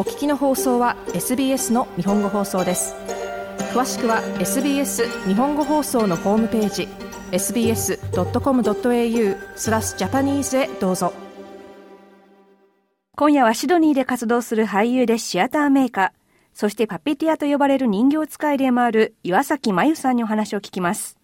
[0.00, 2.94] お聞きの放送は SBS の日本語放送です。
[3.74, 6.88] 詳しくは SBS 日本語放送のホームページ
[7.32, 7.98] sbs.com.au
[9.56, 11.12] スラスジャパニーズへどうぞ。
[13.14, 16.10] 今夜はシドニーで活動する俳優でシアターメーカー
[16.54, 21.18] そしてパペティアと呼ばれる人形使いでもある岩崎真由さんにお話を聞きます。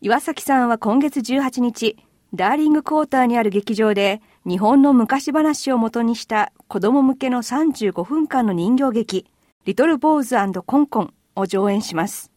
[0.00, 1.96] 岩崎さんは今月18日
[2.32, 9.26] ダーリングクォーターにある劇場で日本の昔話をもとにした子供向けの35分間の人形劇
[9.64, 12.32] リトルボーズコンコンを上演します。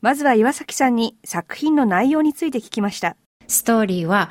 [0.00, 3.16] まずは岩崎さんに作品の内容について聞きました。
[3.48, 4.30] ストーリーは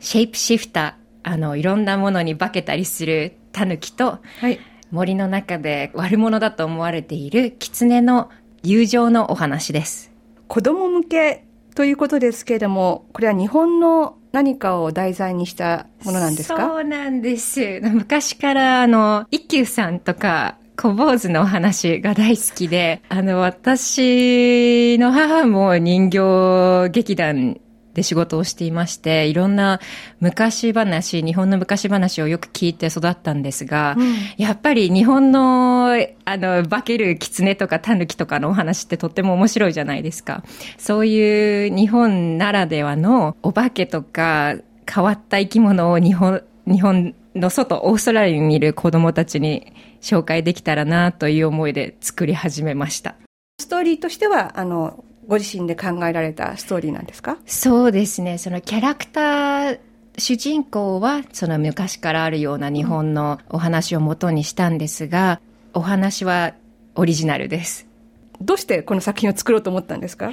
[0.00, 4.58] シェイプシフター、あの、いろんなものに化けたりするタヌキと、はい、
[4.90, 8.30] 森の中で悪者だと思われている狐の
[8.64, 10.10] 友情のお話です。
[10.48, 11.44] 子供向け
[11.74, 16.68] ということですけれども、これは日本の何かを題材にしたものなんですか？
[16.68, 17.80] そうなんです。
[17.82, 27.60] 昔からあの、一休さんとか、小坊主のお話が大好きで、あの、私の母も人形劇団
[27.94, 29.80] で仕事をしていまして、いろんな
[30.20, 40.42] 昔話、日本の昔話をよく聞いて育ったんですが、うん、やっぱり日本の、あの、化ける狐とか狸とかのお話ってとっても面白いじゃないですか。
[40.78, 44.56] そういう日本ならではのお化けとか
[44.92, 53.16] 変わった生き物を日本、日本の外、オーストラリアにいる子供たちに紹介できたらなという思いで作り始めました。
[53.58, 57.38] ストーリーとしては、あの、ご自身で考えられたストーリーなんですか？
[57.46, 58.38] そうですね。
[58.38, 59.78] そのキャラクター、
[60.18, 65.40] 主人公はその昔からあるような日本のお話をもとにしたんですが、
[65.74, 66.54] お話は
[66.94, 67.86] オリジナルです。
[68.40, 70.32] どうしてこの作品を作ろうと思ったんですか？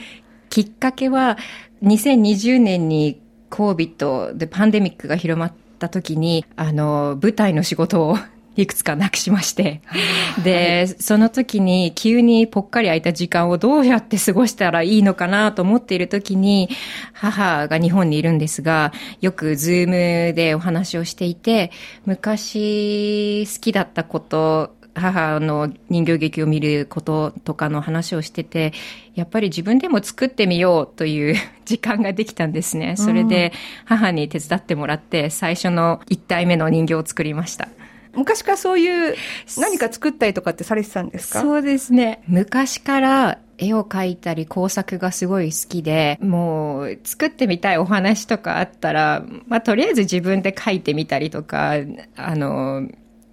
[0.49, 1.37] きっかけは
[1.83, 8.17] 2020年に COVID でパンデミックが広まった時に、あの、舞台の仕事を
[8.61, 9.81] いくつかなくしまして。
[10.43, 16.69] で、その時に急にぽっかり空いた時間をどうやって過ごしたらいいのかなと思っている時に、
[17.13, 18.91] 母が日本にいるんですが、
[19.21, 21.71] よくズームでお話をしていて、
[22.05, 28.73] 昔好きだったこと、母の人形劇を見ることとかの話をしてて、
[29.15, 31.35] やっぱり自分でも作ってみようという
[31.65, 32.95] 時間ができたんですね。
[32.97, 33.53] それで
[33.85, 37.69] 母に手伝ってもらって最初の1体目の人形を作りました。
[38.13, 39.15] 昔からそういう
[39.57, 41.41] 何か作ったりとかってされてたんですか？
[41.41, 42.23] そうですね。
[42.27, 51.73] 昔から絵を描いたり工作がすごい好きで、もう作ってみたいお話とかあったら、まあとりあえず自分で描いてみたりとか、
[52.15, 52.87] あの、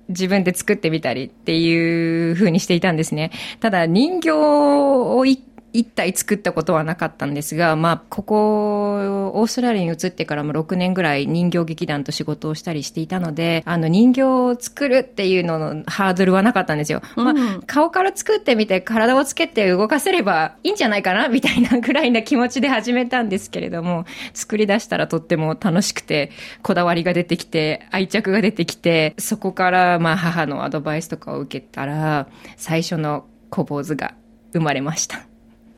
[0.09, 3.31] 自分で作ってみたりっていう風にしていたんですね。
[3.61, 5.41] ただ人形を一
[5.85, 17.03] 体作ったことはなかったんですが、まあ、ここ、オーストラリアに移ってからも6年ぐらい人形劇団と仕事をしたりしていたので、あの人形を作るっていうののハードルはなかったんですよ。
[17.17, 17.35] まあ、
[17.67, 24.05] 顔から作ってみて体をつけて動かせればいいんじゃないかな みたいなぐらいな気持ちで始めたんですけれども、
[24.35, 26.31] 作り出したらとっても楽しくて、
[26.63, 34.15] こだわりが出てきて、愛着が出てきて、そこからまあ母のアドバイスとかを受けたら、最初の小坊主が
[34.53, 35.26] 生まれました。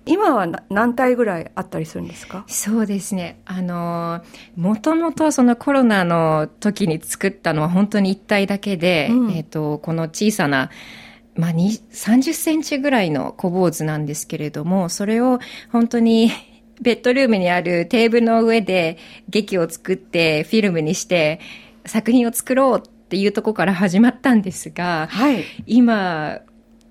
[0.09, 2.45] 今は何体ぐらいあったりするんですか？
[2.49, 3.41] そうですね。
[3.45, 4.23] あの、
[4.57, 10.71] もともとそのコロナの時に作ったのは本当に1体だけで、うん、えっ、と、この小さな、
[11.35, 15.39] まあ、30センチぐらいの小坊主なんですけれども、それを
[15.71, 16.31] 本当に
[16.81, 18.99] ベッドルームにあるテーブルの上で
[19.29, 21.41] 劇を作ってフィルムにして
[21.87, 26.41] 作品を作ろうっていうところから始まったんですが、はい、今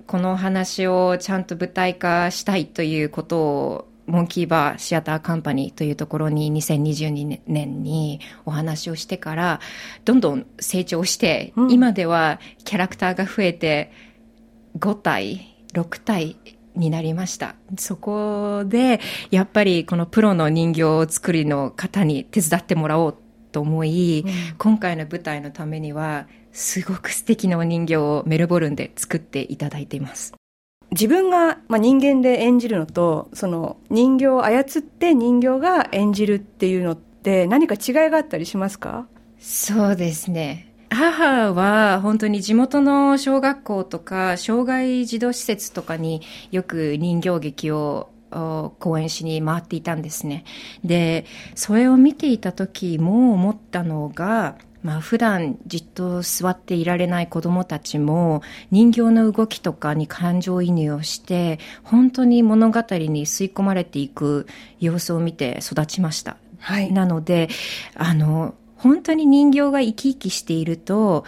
[0.07, 9.59] この話をちゃんと舞台化したいということをモンキーバーシアターカンパニーというところに2022年にお話をしてから、
[10.05, 13.91] どんどん成長して、うん、今ではキャラクターが増えて
[14.79, 16.37] 5体、6体
[16.75, 17.55] になりました。
[17.77, 23.17] そこで、やっぱりこのプロの人形作りの方に手伝ってもらおう
[23.57, 30.35] と思い、うん、今回の舞台のためにはすごく素敵なお人形をメルボルンで作っていただいています。
[30.91, 39.07] 自分が、まあ、人間で演じるのと、その人形を操って人形が演じるっていうのって何か違いがあったりしますか？
[39.39, 40.71] そうですね。
[40.89, 46.21] 母は本当に地元の小学校とか障害児童施設とかに
[46.51, 50.43] よく人形劇を講演しに回っていたんですね。
[50.83, 51.25] で、
[51.55, 58.41] それを見ていた時も思ったのが、まあ普段じっと座っていられない子供たちも
[58.71, 64.47] 人形の動きとかに感情移入をして本当に物語に吸い込まれていく
[64.79, 66.37] 様子を見て育ちました。
[66.59, 66.91] はい。
[66.91, 67.49] なので、
[67.95, 71.25] あの、本当に人形が生き生きしていると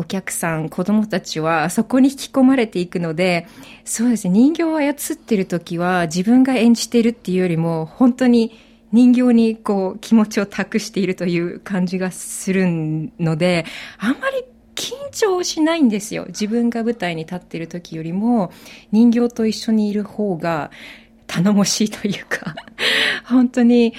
[0.00, 3.46] お客さん、子供たちはそこに引き込まれていくので、
[3.84, 8.50] そうですね、人形を操ってる時は自分が演じてるっていうよりも、本当に
[8.92, 12.66] 人形にこう気持ちを託しているという感じがする
[13.18, 13.66] ので、
[13.98, 14.42] あんまり
[14.74, 16.24] 緊張しないんですよ。
[16.28, 18.52] 自分が舞台に立っている時よりも
[18.92, 20.70] 人形と一緒にいる方が
[21.26, 22.54] 頼もしいというか、
[23.28, 23.92] 本当に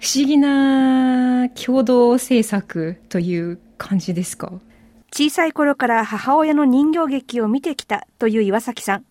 [0.00, 4.52] 不思議な共同制作という感じですか？
[5.12, 9.04] 小さい頃から母親の人形劇を見てきたという岩崎さん。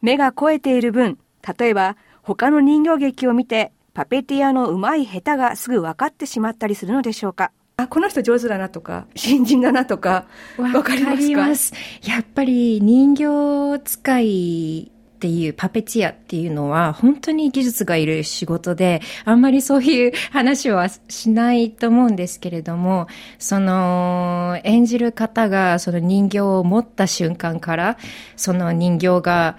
[0.00, 1.18] 目が肥えている分、
[1.58, 7.50] 例えば他の人形劇を見てパペティアの上手い下手がすぐ分かってしまったりするのでしょうか。
[7.78, 10.26] あ、この人上手だなとか、新人だなとか、
[10.56, 11.72] わかります。
[11.72, 11.78] か？
[12.04, 14.91] やっぱり人形使い
[15.22, 23.06] っていうパペティアっていうのは本当に技術がいる仕事で、あんまりそういう話はしないと思うんですけれども、
[23.38, 27.98] その演じる方がその人形を持った瞬間から、
[28.34, 29.58] その人形が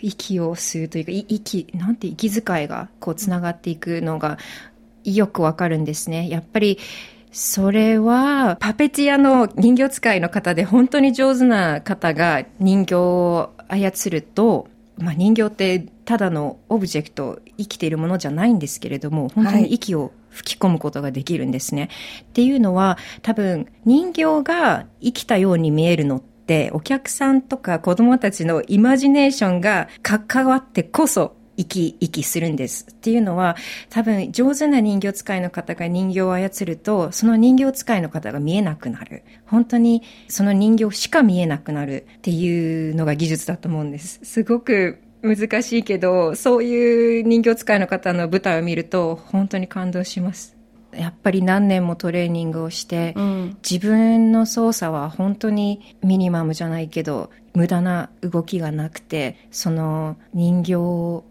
[0.00, 4.38] 息を吸うというか、息、なんて息遣いがこう繋がっていくのが
[5.04, 6.30] よくわかるんですね。
[6.30, 6.78] やっぱり、
[7.32, 14.68] それは、パペティアの人形使いの方で本当に上手な方が人形を操ると、
[14.98, 21.82] まあ、人形ってただのオブジェクト、生きているものじゃないんですけれども、本当に息を吹き込むことができるんですね。
[21.82, 21.90] はい、
[22.22, 32.86] っていうのは、多分人形が生きたように見えるのって、お客さんとか子供たちのイマジネーションが関わってこそ生き生きするんです。
[32.90, 33.56] っていうのは、
[33.90, 39.22] 多分上手な人形使いの方が人形を操ると、その人形使いの方が見えなくなる。
[39.46, 44.20] 本当にその人形しか見えなくなるっていうのが技術だと思うんです。
[44.22, 50.56] すごく難しいけど、そういう人形使いの方の舞台を見ると、本当に感動します。
[50.92, 61.24] やっぱり何年もトレーニングをして、うん、自分の操作は本当にミニマムじゃないけど、無駄な動きがなくて、その人形を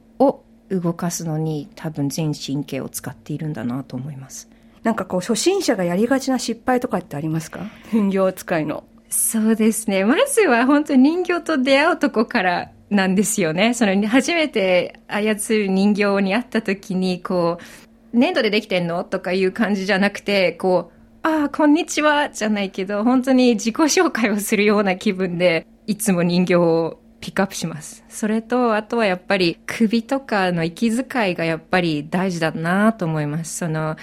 [0.69, 4.49] 動かすのに多分全神経を使っているんだなと思います。
[4.83, 7.61] なんかこう初心者がやりがちな失敗とかってありますか？
[7.91, 8.83] 人形使いの。
[9.09, 10.05] そうですね。
[10.05, 13.73] まずは本当に人形と出会うとこからなんですよね。
[13.73, 17.57] その初めて操る人形に会った時に、こ
[18.13, 28.03] う、粘土でできてんのとかいう感じじゃなくて、こう、ああ、こんにちは、じゃないけど、本当に自己紹介をするような気分で、いつも人形をピックアップします。
[28.09, 33.57] それと、あとはやっぱり首とかの息遣いがやっぱり大事だなと思います。
[33.57, 33.97] その、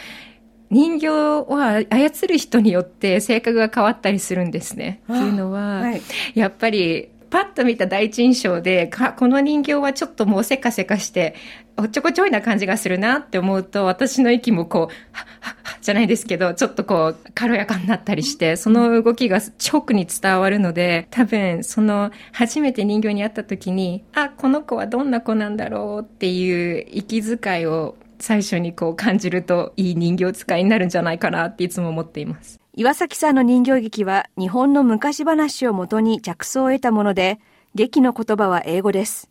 [0.71, 5.01] 人形は操る人によって性格が変わったりするんですね。
[5.05, 6.03] っていうのは、はい、
[6.35, 11.35] やっぱりパッと見た第一印象で、この人形はちょっともうせかせかして、
[11.77, 14.81] おっちょこちょいな感じがするなって思うと、私の息もこう、
[15.13, 32.59] はっはっはじゃないですけど、ちょっとこう、軽やかになったりして、その動きが直に伝わるので、多分、その、初めて人形に会った時に、あ、この子はどんな子なんだろうっていう息遣いを最初にこう感じると、いい人形使いになるんじゃないかなっていつも思っています。
[32.75, 37.39] 岩崎さんの人形劇は日本の昔話をもとに着想を得たもので、
[37.77, 39.31] 劇の言葉は英語です。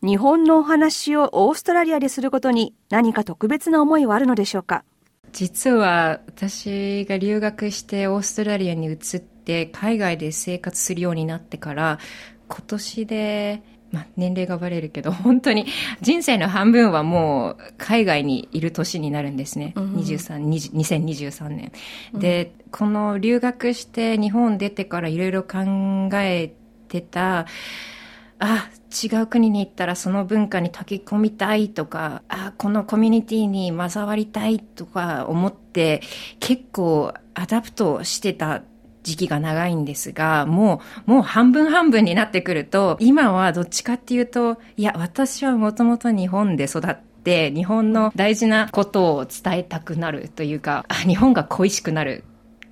[0.00, 4.84] 日本のお話をオーストラリアですることに何か特別な思いはあるのでしょうか？
[5.32, 11.98] 実は私が留学してオーストラリアに移って海外で生活するようになってから
[12.48, 15.66] 今年でまあ、年齢がバレるけど、 本当に
[16.02, 19.72] 人生の半分はもう海外にいる年になるんですね。
[19.76, 21.72] うん、23、2023年。
[22.12, 25.58] で、この留学して日本出てからいろいろ考
[26.14, 26.52] え
[26.88, 27.46] てた、
[28.40, 28.70] あ、
[29.04, 36.02] 違う国に行ったらその文化に溶け込みたいとか、あ、このコミュニティに混ざりたいとか思って
[36.40, 38.62] 結構 adapt してた
[39.02, 52.24] 時期が長いんですが、もう、もう半分半分になってくると、今はどっちかっていうと、いや、私はもともと日本で育って、日本の大事なことを伝えたくなるというか、日本が恋しくなる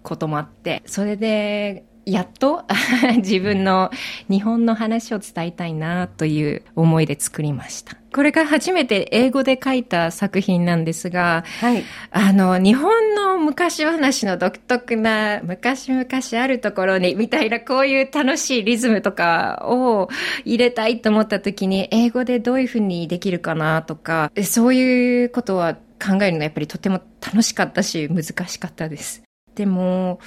[0.03, 2.65] こともあって、それで、やっと
[3.19, 3.91] 自分の
[4.31, 7.97] 日本の話を伝えたいなという思いで作りました。
[8.15, 11.83] これが初めて英語で書いた作品なんですが、はい、
[12.13, 16.07] あの、日本の昔話の独特な昔々
[16.41, 20.09] あるところにみたいなこういう楽しいリズムとかを
[20.45, 29.25] 入れたいと思った時に英語でどういうふうにできるかなとか、そういうことは考えるのがやっぱりとても楽しかったし難しかったです。
[29.57, 30.21] でも、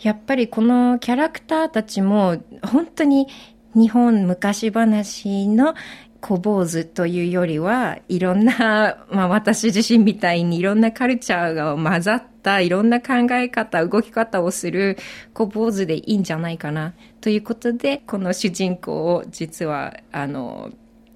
[0.00, 3.26] やっぱりこのキャラクターたちも本当に
[3.74, 5.74] 日本昔話の
[6.20, 14.96] 小坊主というよりはいろんな、まあ私自身みたいにいろんなカルチャーが混ざったいろんな考え方、動き方をする
[15.32, 20.70] 小坊主でいいんじゃないかなということで、この主人公を実はあの、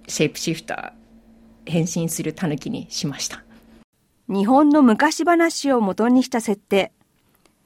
[0.06, 3.42] シェイプシフター、変身する狸にしました。
[4.28, 6.92] 日本の昔話を元にした設定。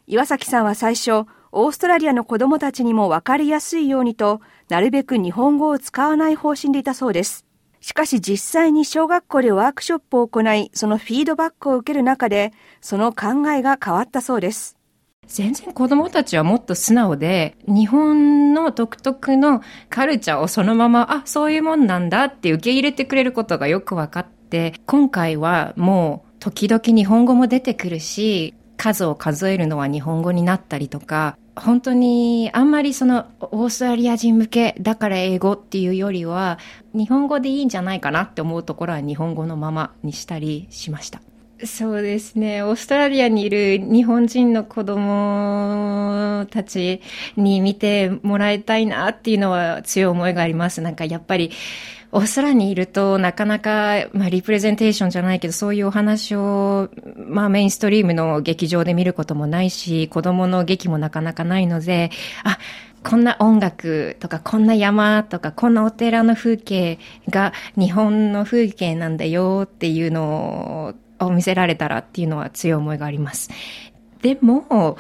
[0.09, 7.45] 岩崎さんは最初、オーストラリアの子供たちにも分かりやすいようにと、なるべく日本語を使わない方針でいたそうです。
[7.81, 14.77] しかし実際に小学校でワークショップを行い、そのフィードバックを受ける中で、その考えが変わったそうです。
[15.27, 36.59] 全然子供たちはもっと素直で、日本の独特のカルチャーをそのまま、あ、そういうもんなんだって受け入れてくれることがよく分かって、今回はもう時々日本語も出てくるし、数を数えるのは日本語になったりとか、本当にあんまりそのオーストラリア人向けだから英語っていうよりは
[36.93, 41.23] 日本語でいいんじゃないかなって思うところは日本語のままにしたりしました。
[41.65, 42.63] そうですね。
[42.63, 47.01] オーストラリアにいる日本人の子供たち
[47.37, 50.83] に見てもらいたいなっていうのは強い思いがあります。
[50.83, 51.51] なんかやっぱり
[52.13, 62.11] オーストラリアにいるとなかなか、まあ、リプレゼンテーションじゃないけど、そういうお話を、まあ、メインストリームの劇場で見ることもないし、子供の劇もなかなかないので、
[62.45, 62.59] あ、
[63.03, 66.99] こんな音楽とか、こんな山とか、こんなお寺の風景
[67.31, 73.51] が日本の風景なんだよっていうのを見せられたらっていうのは強い思いがあります。
[74.23, 74.97] でも、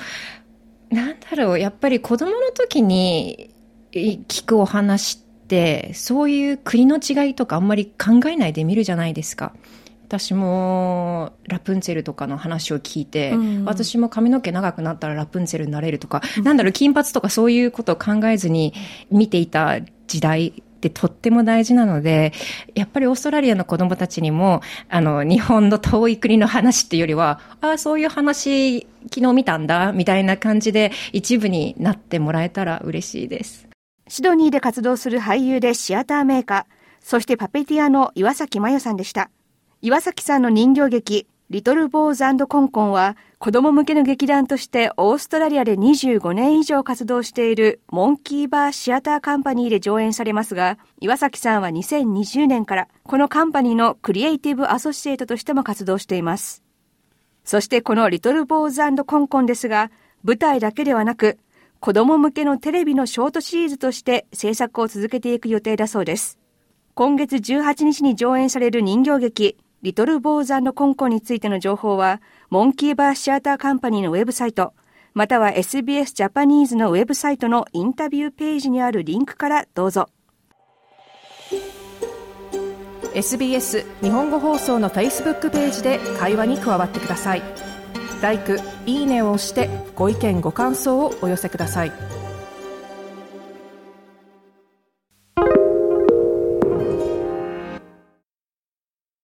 [0.90, 3.50] なんだろう、やっぱり子供の時に
[3.92, 9.54] 聞くお話って、ってそういう国の違いとかあんまり考えないで見るじゃないですか。
[10.08, 18.73] 私もラプンツェルとかの話を聞いて、うん、私も髪の毛長くなったらラプンツェルになれるとか、うん、なんだろう、金髪とかそういうことを考えずに
[19.11, 22.33] 見ていた時代ってとっても大事なので、
[22.75, 33.66] やっぱりオーストラリアの子供たちにも、あの、日本の遠い国の話っていうよりは、ああ、そういう話昨日見たんだ、みたいな感じで一部になってもらえたら嬉しいです。
[34.09, 36.64] シドニーで活動する俳優でシアターメーカー、
[37.00, 39.30] そしてパペティアの岩崎真代さんでした。
[39.83, 56.65] 岩崎さんの人形劇、リトル・ボーズコンコンは、子供向けの劇団としてオーストラリアで25年以上活動しているモンキーバーシアターカンパニーで上演されますが、岩崎さんは2020年からこのカンパニーのクリエイティブアソシエイトとしても活動しています。
[57.45, 59.93] そしてこのリトル・ボーズコンコンですが、
[60.25, 61.38] 舞台だけではなく、
[61.79, 66.41] 子供向けのテレビのショートシリーズとして制作を続けていく予定だそうです。
[66.95, 74.75] 今月18日に上演される人形劇、リトル・ボーズコンコについての情報は、モンキーバーシアターカンパニーのウェブサイト、
[75.14, 80.09] または SBS ジャパニーズのウェブサイトのインタビューページにあるリンクからどうぞ。
[83.14, 87.43] SBS 日本語放送の Facebook ページで会話に加わってください。
[88.87, 92.15] 「いいね」を押してご意見ご感想をお寄せください